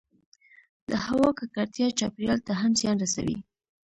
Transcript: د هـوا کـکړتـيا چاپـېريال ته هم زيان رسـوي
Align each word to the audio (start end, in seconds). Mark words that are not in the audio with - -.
د 0.89 0.91
هـوا 1.05 1.29
کـکړتـيا 1.37 1.87
چاپـېريال 1.99 2.39
ته 2.47 2.53
هم 2.61 2.71
زيان 2.79 2.97
رسـوي 3.03 3.37